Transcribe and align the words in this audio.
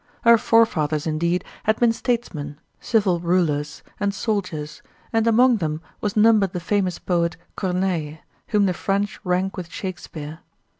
Her 0.23 0.35
forefathers, 0.39 1.05
indeed, 1.05 1.45
had 1.65 1.79
been 1.79 1.91
statesmen, 1.91 2.59
civil 2.79 3.19
rulers, 3.19 3.83
and 3.99 4.15
soldiers, 4.15 4.81
and 5.13 5.27
among 5.27 5.57
them 5.57 5.79
was 5.99 6.15
numbered 6.17 6.53
the 6.53 6.59
famous 6.59 6.97
poet 6.97 7.37
Corneille, 7.55 8.17
whom 8.47 8.65
the 8.65 8.73
French 8.73 9.19
rank 9.23 9.57
with 9.57 9.69
Shakespeare. 9.71 10.39